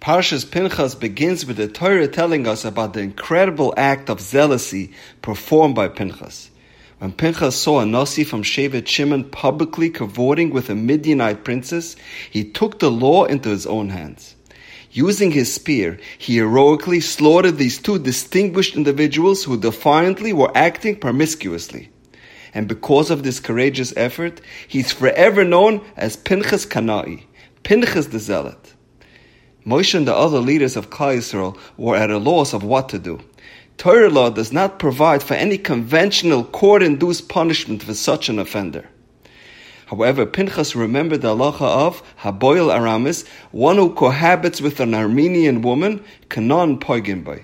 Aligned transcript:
Parshas 0.00 0.50
Pinchas 0.50 0.94
begins 0.94 1.44
with 1.44 1.58
the 1.58 1.68
Torah 1.68 2.08
telling 2.08 2.46
us 2.46 2.64
about 2.64 2.94
the 2.94 3.00
incredible 3.00 3.74
act 3.76 4.08
of 4.08 4.18
zealousy 4.18 4.94
performed 5.20 5.74
by 5.74 5.88
Pinchas. 5.88 6.50
When 7.00 7.12
Pinchas 7.12 7.54
saw 7.54 7.80
a 7.80 7.86
Nasi 7.86 8.24
from 8.24 8.42
Shevet 8.42 8.88
Shimon 8.88 9.24
publicly 9.24 9.90
cavorting 9.90 10.54
with 10.54 10.70
a 10.70 10.74
Midianite 10.74 11.44
princess, 11.44 11.96
he 12.30 12.44
took 12.44 12.78
the 12.78 12.90
law 12.90 13.26
into 13.26 13.50
his 13.50 13.66
own 13.66 13.90
hands. 13.90 14.36
Using 14.90 15.32
his 15.32 15.52
spear, 15.52 15.98
he 16.16 16.36
heroically 16.36 17.00
slaughtered 17.00 17.58
these 17.58 17.76
two 17.76 17.98
distinguished 17.98 18.76
individuals 18.76 19.44
who 19.44 19.60
defiantly 19.60 20.32
were 20.32 20.50
acting 20.54 20.96
promiscuously. 20.96 21.90
And 22.54 22.66
because 22.66 23.10
of 23.10 23.22
this 23.22 23.38
courageous 23.38 23.92
effort, 23.98 24.40
he's 24.66 24.92
forever 24.92 25.44
known 25.44 25.82
as 25.94 26.16
Pinchas 26.16 26.64
Kanai, 26.64 27.24
Pinchas 27.64 28.06
the 28.06 28.18
Zealot. 28.18 28.69
Moshe 29.66 29.94
and 29.94 30.08
the 30.08 30.14
other 30.14 30.38
leaders 30.38 30.76
of 30.76 30.90
Klal 30.90 31.18
Yisrael 31.18 31.58
were 31.76 31.96
at 31.96 32.10
a 32.10 32.18
loss 32.18 32.52
of 32.52 32.62
what 32.64 32.88
to 32.88 32.98
do. 32.98 33.20
Torah 33.76 34.10
law 34.10 34.30
does 34.30 34.52
not 34.52 34.78
provide 34.78 35.22
for 35.22 35.34
any 35.34 35.58
conventional 35.58 36.44
court-induced 36.44 37.28
punishment 37.28 37.82
for 37.82 37.94
such 37.94 38.28
an 38.28 38.38
offender. 38.38 38.88
However, 39.86 40.24
Pinchas 40.24 40.76
remembered 40.76 41.22
the 41.22 41.34
halacha 41.34 41.62
of 41.62 42.02
Haboil 42.20 42.72
Aramis, 42.72 43.24
one 43.50 43.76
who 43.76 43.92
cohabits 43.92 44.60
with 44.60 44.80
an 44.80 44.92
Aramean 44.92 45.62
woman, 45.62 46.04
Kanon 46.28 46.78
Poiginboy. 46.78 47.42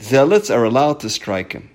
Zealots 0.00 0.50
are 0.50 0.64
allowed 0.64 1.00
to 1.00 1.08
strike 1.08 1.52
him. 1.52 1.70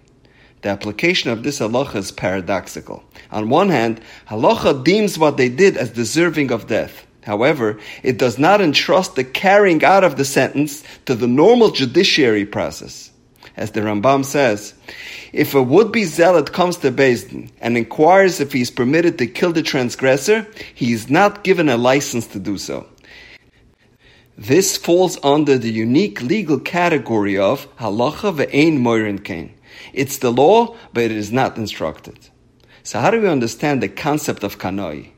The 0.62 0.70
application 0.70 1.32
of 1.32 1.44
this 1.44 1.60
halacha 1.60 1.96
is 1.96 2.12
paradoxical. 2.12 3.04
On 3.32 3.48
one 3.48 3.70
hand, 3.70 4.02
halacha 4.28 4.84
deems 4.84 5.18
what 5.18 5.38
they 5.38 5.48
did 5.48 5.78
as 5.78 5.92
deserving 5.92 6.52
of 6.52 6.68
death. 6.68 7.06
However, 7.24 7.80
it 8.04 8.18
does 8.18 8.40
not 8.40 8.62
entrust 8.62 9.16
the 9.16 9.24
carrying 9.24 9.84
out 9.84 10.04
of 10.04 10.16
the 10.18 10.26
sentence 10.26 10.84
to 11.06 11.16
the 11.16 11.28
normal 11.28 11.72
judiciary 11.72 12.46
process. 12.46 13.12
As 13.58 13.72
the 13.72 13.82
Rambam 13.82 14.24
says, 14.24 14.74
if 15.34 15.54
a 15.54 15.62
would-be 15.62 16.06
zealot 16.06 16.54
comes 16.54 16.78
to 16.78 16.92
Din 16.92 17.52
and 17.60 17.78
inquires 17.78 18.40
if 18.40 18.54
he 18.54 18.62
is 18.62 18.72
permitted 18.72 19.18
to 19.18 19.28
kill 19.28 19.52
the 19.52 19.62
transgressor, 19.62 20.48
he 20.74 20.94
is 20.94 21.10
not 21.10 21.44
given 21.44 21.68
a 21.68 21.78
license 21.78 22.26
to 22.28 22.40
do 22.40 22.58
so. 22.58 22.88
This 24.38 24.78
falls 24.78 25.18
under 25.22 25.58
the 25.58 25.72
unique 25.72 26.22
legal 26.22 26.60
category 26.60 27.38
of 27.38 27.68
halacha 27.76 28.34
ve'ein 28.34 28.80
moirin 28.80 29.22
kain. 29.22 29.54
It's 29.92 30.20
the 30.20 30.32
law, 30.32 30.78
but 30.94 31.04
it 31.04 31.12
is 31.12 31.32
not 31.32 31.58
instructed. 31.58 32.30
So 32.84 33.00
how 33.02 33.12
do 33.12 33.20
we 33.20 33.28
understand 33.28 33.84
the 33.84 33.90
concept 33.90 34.44
of 34.44 34.58
kanoi? 34.58 35.12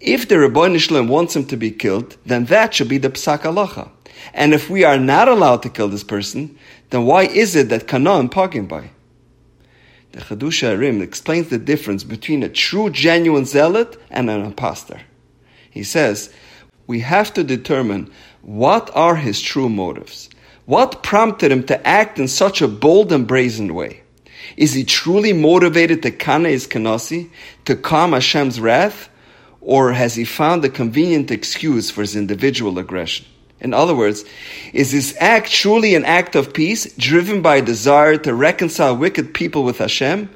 If 0.00 0.28
the 0.28 0.36
Ribbono 0.36 0.78
Shel 0.78 0.98
Olam 0.98 1.08
wants 1.08 1.36
him 1.36 1.46
to 1.46 1.56
be 1.56 1.70
killed, 1.70 2.16
then 2.26 2.46
that 2.46 2.74
should 2.74 2.88
be 2.88 2.98
the 2.98 3.10
psak 3.10 3.42
halacha. 3.42 3.90
And 4.34 4.54
if 4.54 4.70
we 4.70 4.84
are 4.84 4.98
not 4.98 5.28
allowed 5.28 5.62
to 5.62 5.68
kill 5.68 5.88
this 5.88 6.04
person, 6.04 6.58
then 6.90 7.04
why 7.04 7.24
is 7.24 7.56
it 7.56 7.68
that 7.70 7.88
Kana 7.88 8.28
pagim 8.28 8.68
by? 8.68 8.90
The 10.12 10.20
Chiddushei 10.20 10.76
HaRim 10.76 11.02
explains 11.02 11.48
the 11.48 11.58
difference 11.58 12.04
between 12.04 12.42
a 12.42 12.48
true, 12.48 12.90
genuine 12.90 13.46
zealot 13.46 14.00
and 14.10 14.28
an 14.28 14.42
impostor. 14.42 15.00
He 15.70 15.82
says, 15.84 16.32
we 16.86 17.00
have 17.00 17.32
to 17.34 17.44
determine 17.44 18.10
what 18.42 18.90
are 18.94 19.16
his 19.16 19.40
true 19.40 19.68
motives. 19.68 20.28
What 20.66 21.02
prompted 21.02 21.50
him 21.50 21.64
to 21.64 21.86
act 21.86 22.18
in 22.18 22.28
such 22.28 22.60
a 22.60 22.68
bold 22.68 23.10
and 23.10 23.26
brazen 23.26 23.74
way? 23.74 24.02
Is 24.56 24.74
he 24.74 24.84
truly 24.84 25.32
motivated 25.32 26.02
to 26.02 26.10
kana 26.10 26.50
his 26.50 26.66
kanasi, 26.66 27.30
to 27.64 27.74
calm 27.74 28.12
Hashem's 28.12 28.60
wrath? 28.60 29.08
Or 29.62 29.92
has 29.92 30.16
he 30.16 30.24
found 30.24 30.64
a 30.64 30.68
convenient 30.68 31.30
excuse 31.30 31.88
for 31.90 32.00
his 32.00 32.16
individual 32.16 32.78
aggression? 32.78 33.26
In 33.60 33.72
other 33.72 33.94
words, 33.94 34.24
is 34.72 34.90
this 34.90 35.16
act 35.20 35.52
truly 35.52 35.94
an 35.94 36.04
act 36.04 36.34
of 36.34 36.52
peace, 36.52 36.92
driven 36.96 37.42
by 37.42 37.56
a 37.56 37.62
desire 37.62 38.16
to 38.18 38.34
reconcile 38.34 38.96
wicked 38.96 39.34
people 39.34 39.62
with 39.62 39.78
Hashem? 39.78 40.28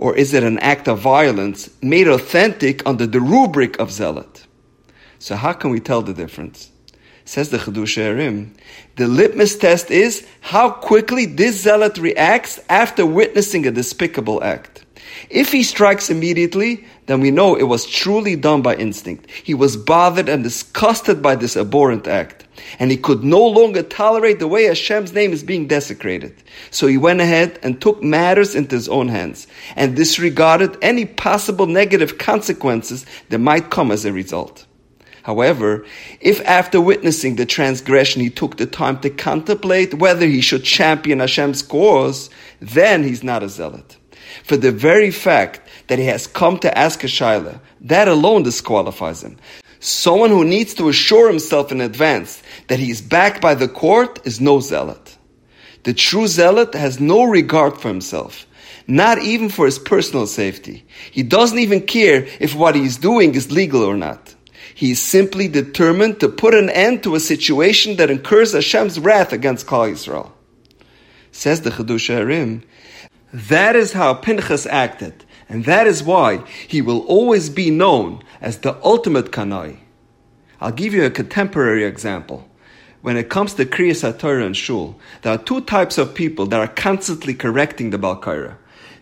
Or 0.00 0.16
is 0.16 0.34
it 0.34 0.42
an 0.42 0.58
act 0.58 0.88
of 0.88 0.98
violence, 0.98 1.70
made 1.80 2.08
authentic 2.08 2.84
under 2.84 3.06
the 3.06 3.20
rubric 3.20 3.78
of 3.78 3.92
zealot? 3.92 4.44
So 5.20 5.36
how 5.36 5.52
can 5.52 5.70
we 5.70 5.78
tell 5.78 6.02
the 6.02 6.12
difference? 6.12 6.70
Says 7.24 7.50
the 7.50 7.58
Chiddushei 7.58 8.12
HaRim, 8.12 8.50
the 8.96 9.06
litmus 9.06 9.56
test 9.56 9.92
is 9.92 10.26
how 10.40 10.68
quickly 10.68 11.26
this 11.26 11.62
zealot 11.62 11.96
reacts 11.96 12.58
after 12.68 13.06
witnessing 13.06 13.66
a 13.66 13.70
despicable 13.70 14.42
act. 14.42 14.83
If 15.30 15.52
he 15.52 15.62
strikes 15.62 16.10
immediately, 16.10 16.84
then 17.06 17.20
we 17.20 17.30
know 17.30 17.54
it 17.54 17.64
was 17.64 17.86
truly 17.86 18.36
done 18.36 18.62
by 18.62 18.76
instinct. 18.76 19.30
He 19.30 19.54
was 19.54 19.76
bothered 19.76 20.28
and 20.28 20.42
disgusted 20.42 21.22
by 21.22 21.36
this 21.36 21.56
abhorrent 21.56 22.06
act. 22.06 22.44
And 22.78 22.90
he 22.90 22.96
could 22.96 23.24
no 23.24 23.44
longer 23.44 23.82
tolerate 23.82 24.38
the 24.38 24.48
way 24.48 24.64
Hashem's 24.64 25.12
name 25.12 25.32
is 25.32 25.42
being 25.42 25.66
desecrated. 25.66 26.34
So 26.70 26.86
he 26.86 26.96
went 26.96 27.20
ahead 27.20 27.58
and 27.62 27.80
took 27.80 28.02
matters 28.02 28.54
into 28.54 28.76
his 28.76 28.88
own 28.88 29.08
hands 29.08 29.46
and 29.76 29.96
disregarded 29.96 30.76
any 30.80 31.04
possible 31.04 31.66
negative 31.66 32.18
consequences 32.18 33.04
that 33.30 33.38
might 33.38 33.70
come 33.70 33.90
as 33.90 34.04
a 34.04 34.12
result. 34.12 34.66
However, 35.24 35.86
if 36.20 36.40
after 36.46 36.80
witnessing 36.80 37.36
the 37.36 37.46
transgression 37.46 38.20
he 38.20 38.30
took 38.30 38.58
the 38.58 38.66
time 38.66 39.00
to 39.00 39.10
contemplate 39.10 39.94
whether 39.94 40.26
he 40.26 40.42
should 40.42 40.64
champion 40.64 41.20
Hashem's 41.20 41.62
cause, 41.62 42.28
then 42.60 43.02
he's 43.02 43.24
not 43.24 43.42
a 43.42 43.48
zealot 43.48 43.96
for 44.42 44.56
the 44.56 44.72
very 44.72 45.10
fact 45.10 45.60
that 45.86 45.98
he 45.98 46.06
has 46.06 46.26
come 46.26 46.58
to 46.58 46.78
ask 46.78 47.04
a 47.04 47.06
shaila, 47.06 47.60
that 47.82 48.08
alone 48.08 48.42
disqualifies 48.42 49.22
him. 49.22 49.36
Someone 49.80 50.30
who 50.30 50.44
needs 50.44 50.74
to 50.74 50.88
assure 50.88 51.28
himself 51.28 51.70
in 51.70 51.80
advance 51.80 52.42
that 52.68 52.78
he 52.78 52.90
is 52.90 53.02
backed 53.02 53.42
by 53.42 53.54
the 53.54 53.68
court 53.68 54.26
is 54.26 54.40
no 54.40 54.60
zealot. 54.60 55.16
The 55.82 55.92
true 55.92 56.26
zealot 56.26 56.74
has 56.74 56.98
no 56.98 57.24
regard 57.24 57.78
for 57.78 57.88
himself, 57.88 58.46
not 58.86 59.18
even 59.18 59.50
for 59.50 59.66
his 59.66 59.78
personal 59.78 60.26
safety. 60.26 60.86
He 61.10 61.22
doesn't 61.22 61.58
even 61.58 61.82
care 61.82 62.26
if 62.40 62.54
what 62.54 62.74
he 62.74 62.84
is 62.84 62.96
doing 62.96 63.34
is 63.34 63.52
legal 63.52 63.82
or 63.82 63.96
not. 63.96 64.34
He 64.74 64.92
is 64.92 65.02
simply 65.02 65.46
determined 65.46 66.20
to 66.20 66.28
put 66.28 66.54
an 66.54 66.70
end 66.70 67.02
to 67.02 67.14
a 67.14 67.20
situation 67.20 67.96
that 67.96 68.10
incurs 68.10 68.54
Hashem's 68.54 68.98
wrath 68.98 69.32
against 69.32 69.66
Klal 69.66 69.92
Yisrael. 69.92 70.32
Says 71.30 71.60
the 71.60 71.70
Chiddushei 71.70 72.20
HaRim, 72.20 72.62
that 73.34 73.74
is 73.74 73.94
how 73.94 74.14
Pinchas 74.14 74.64
acted, 74.64 75.24
and 75.48 75.64
that 75.64 75.88
is 75.88 76.04
why 76.04 76.44
he 76.68 76.80
will 76.80 77.00
always 77.00 77.50
be 77.50 77.68
known 77.68 78.22
as 78.40 78.58
the 78.58 78.78
ultimate 78.84 79.32
Kanai. 79.32 79.78
I'll 80.60 80.70
give 80.70 80.94
you 80.94 81.04
a 81.04 81.10
contemporary 81.10 81.84
example. 81.84 82.48
When 83.02 83.16
it 83.16 83.30
comes 83.30 83.54
to 83.54 83.66
Kriyas 83.66 84.08
HaTorah 84.08 84.46
and 84.46 84.56
Shul, 84.56 84.96
there 85.22 85.34
are 85.34 85.42
two 85.42 85.62
types 85.62 85.98
of 85.98 86.14
people 86.14 86.46
that 86.46 86.60
are 86.60 86.72
constantly 86.72 87.34
correcting 87.34 87.90
the 87.90 87.98
Balkaira. 87.98 88.54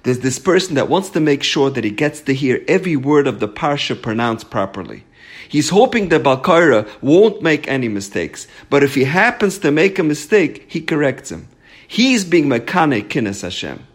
There's 0.03 0.21
this 0.21 0.38
person 0.38 0.76
that 0.76 0.88
wants 0.88 1.10
to 1.10 1.21
make 1.21 1.42
sure 1.42 1.69
that 1.69 1.84
he 1.84 1.91
gets 1.91 2.22
to 2.22 2.32
hear 2.32 2.65
every 2.66 2.97
word 2.97 3.26
of 3.26 3.38
the 3.38 3.48
Parsha 3.48 4.00
pronounced 4.00 4.48
properly. 4.48 5.04
He's 5.47 5.69
hoping 5.69 6.09
that 6.09 6.22
Balkaira 6.22 6.88
won't 7.03 7.42
make 7.42 7.69
any 7.69 7.88
mistakes, 7.88 8.48
but 8.71 8.82
if 8.82 8.94
he 8.94 9.04
happens 9.04 9.59
to 9.59 9.71
make 9.71 9.98
a 9.98 10.03
mistake, 10.03 10.65
he 10.69 10.81
corrects 10.81 11.31
him. 11.31 11.48
He's 11.87 12.25
being 12.25 12.47
Mekane 12.47 13.06
Kinnis 13.09 13.42
Hashem. 13.42 13.87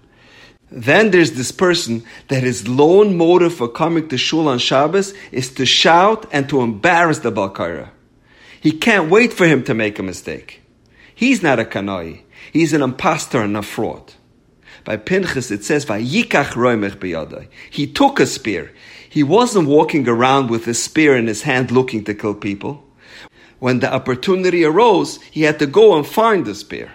Then 0.70 1.12
there's 1.12 1.32
this 1.34 1.52
person 1.52 2.04
that 2.28 2.44
his 2.44 2.68
lone 2.68 3.16
motive 3.16 3.54
for 3.54 3.70
coming 3.70 4.10
to 4.10 4.18
shul 4.18 4.50
on 4.50 4.60
Shabbos 4.60 5.14
is 5.32 5.54
to 5.54 5.66
shout 5.66 6.26
and 6.32 6.50
to 6.50 6.62
embarrass 6.62 7.20
the 7.20 7.32
Balkaira. 7.32 7.90
He 8.60 8.72
can't 8.72 9.10
wait 9.10 9.32
for 9.32 9.46
him 9.46 9.64
to 9.64 9.74
make 9.74 9.98
a 9.98 10.04
mistake. 10.04 10.62
He's 11.16 11.42
not 11.42 11.60
a 11.60 11.64
kanoi. 11.64 12.22
He's 12.52 12.74
an 12.74 12.82
impostor 12.82 13.42
and 13.42 13.56
a 13.56 13.62
fraud. 13.62 14.14
By 14.84 14.98
Pinchas 14.98 15.52
it 15.52 15.64
says, 15.64 15.86
Vayikach 15.86 16.54
roimech 16.54 16.98
biyadai. 16.98 17.48
He 17.70 17.88
took 17.88 18.20
a 18.20 18.26
spear. 18.26 18.72
He 19.10 19.24
wasn't 19.24 19.68
walking 19.68 20.08
around 20.08 20.50
with 20.50 20.68
a 20.68 20.74
spear 20.74 21.16
in 21.16 21.28
his 21.28 21.44
hand 21.44 21.72
looking 21.72 22.04
to 22.06 22.14
kill 22.14 22.36
people. 22.36 22.84
When 23.60 23.80
the 23.80 23.92
opportunity 23.92 24.64
arose, 24.64 25.22
he 25.24 25.44
had 25.44 25.60
to 25.60 25.66
go 25.66 25.98
and 25.98 26.06
find 26.06 26.46
the 26.46 26.54
spear. 26.54 26.92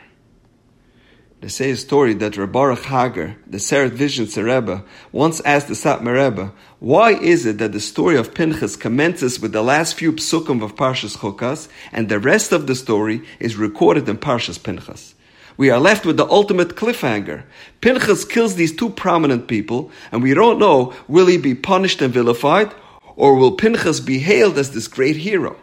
They 1.43 1.49
say 1.49 1.73
a 1.73 1.77
story 1.77 2.15
that 2.15 2.35
Rabbaruch 2.35 2.85
Hager, 2.85 3.35
the 3.49 3.59
Seret-Vizhnitz 3.59 4.37
Rebbe, 4.41 4.85
once 5.11 5.41
asked 5.41 5.67
the 5.67 5.75
Satmar 5.75 6.15
Rebbe, 6.15 6.53
why 6.79 7.15
is 7.15 7.45
it 7.47 7.59
that 7.59 7.73
the 7.73 7.81
story 7.81 8.17
of 8.17 8.33
Pinchas 8.33 8.77
commences 8.77 9.41
with 9.41 9.51
the 9.51 9.61
last 9.61 9.97
few 9.97 10.13
psukim 10.13 10.63
of 10.63 10.77
Parshas 10.77 11.17
Chukas, 11.17 11.67
and 11.91 12.09
the 12.09 12.21
rest 12.21 12.53
of 12.53 12.69
the 12.69 12.77
story 12.77 13.23
is 13.41 13.57
recorded 13.57 14.09
in 14.09 14.19
Parshas 14.19 14.63
Pinchas? 14.63 15.17
We 15.57 15.69
are 15.69 15.81
left 15.81 16.07
with 16.07 16.17
the 16.17 16.31
ultimate 16.31 16.77
cliffhanger. 16.77 17.43
Pinchas 17.81 18.25
kills 18.25 18.55
these 18.55 18.77
two 18.77 18.91
prominent 18.91 19.49
people, 19.49 19.91
and 20.13 20.23
we 20.23 20.35
don't 20.35 20.61
know 20.61 20.95
will 21.09 21.27
he 21.27 21.39
be 21.39 21.57
punished 21.57 22.01
and 22.03 22.15
vilified, 22.15 22.73
or 23.17 23.35
will 23.35 23.57
Pinchas 23.57 23.99
be 23.99 24.21
hailed 24.21 24.59
as 24.59 24.71
this 24.71 24.87
great 24.87 25.17
hero? 25.17 25.57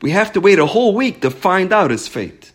We 0.00 0.12
have 0.12 0.32
to 0.32 0.40
wait 0.40 0.58
a 0.58 0.64
whole 0.64 0.94
week 0.94 1.20
to 1.20 1.30
find 1.30 1.74
out 1.74 1.90
his 1.90 2.08
fate. 2.08 2.52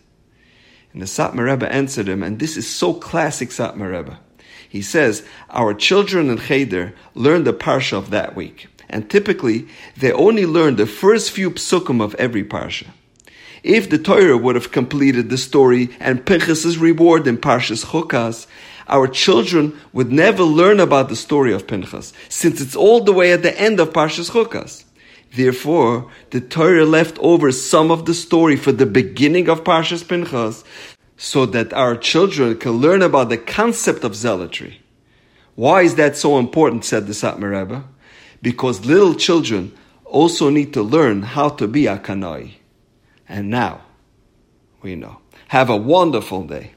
And 0.96 1.02
the 1.02 1.06
Satmar 1.06 1.44
Rebbe 1.44 1.70
answered 1.70 2.08
him, 2.08 2.22
and 2.22 2.38
this 2.38 2.56
is 2.56 2.66
so 2.66 2.94
classic 2.94 3.50
Satmar 3.50 3.94
Rebbe. 3.94 4.18
He 4.66 4.80
says, 4.80 5.26
Our 5.50 5.74
children 5.74 6.30
in 6.30 6.38
Cheder 6.38 6.94
learn 7.12 7.44
the 7.44 7.52
Parsha 7.52 7.98
of 7.98 8.08
that 8.08 8.34
week. 8.34 8.68
And 8.88 9.10
typically, 9.10 9.68
they 9.94 10.10
only 10.10 10.46
learn 10.46 10.76
the 10.76 10.86
first 10.86 11.32
few 11.32 11.50
psukim 11.50 12.02
of 12.02 12.14
every 12.14 12.42
Parsha. 12.42 12.86
If 13.62 13.90
the 13.90 13.98
Torah 13.98 14.38
would 14.38 14.54
have 14.54 14.72
completed 14.72 15.28
the 15.28 15.36
story 15.36 15.90
and 16.00 16.24
Pinchas's 16.24 16.78
reward 16.78 17.26
in 17.26 17.36
Parshas 17.36 17.84
Chukas, 17.84 18.46
our 18.88 19.06
children 19.06 19.78
would 19.92 20.10
never 20.10 20.44
learn 20.44 20.80
about 20.80 21.10
the 21.10 21.16
story 21.16 21.52
of 21.52 21.66
Pinchas, 21.66 22.14
since 22.30 22.58
it's 22.58 22.74
all 22.74 23.04
the 23.04 23.12
way 23.12 23.32
at 23.32 23.42
the 23.42 23.60
end 23.60 23.80
of 23.80 23.92
Parshas 23.92 24.30
Chukas. 24.30 24.85
Therefore, 25.34 26.10
the 26.30 26.40
Torah 26.40 26.84
left 26.84 27.18
over 27.18 27.52
some 27.52 27.90
of 27.90 28.06
the 28.06 28.14
story 28.14 28.56
for 28.56 28.72
the 28.72 28.86
beginning 28.86 29.48
of 29.48 29.64
Parshas 29.64 30.06
Pinchas, 30.06 30.64
so 31.16 31.46
that 31.46 31.72
our 31.72 31.96
children 31.96 32.56
can 32.58 32.72
learn 32.72 33.02
about 33.02 33.30
the 33.30 33.38
concept 33.38 34.04
of 34.04 34.14
zealotry. 34.14 34.80
Why 35.54 35.82
is 35.82 35.94
that 35.94 36.16
so 36.16 36.38
important, 36.38 36.84
said 36.84 37.06
the 37.06 37.14
Satmar 37.14 37.58
Rebbe? 37.58 37.84
Because 38.42 38.84
little 38.84 39.14
children 39.14 39.72
also 40.04 40.50
need 40.50 40.72
to 40.74 40.82
learn 40.82 41.22
how 41.22 41.48
to 41.48 41.66
be 41.66 41.86
a 41.86 41.98
kanoi. 41.98 42.52
And 43.28 43.50
now, 43.50 43.80
we 44.82 44.94
know. 44.94 45.20
Have 45.48 45.70
a 45.70 45.76
wonderful 45.76 46.44
day. 46.44 46.75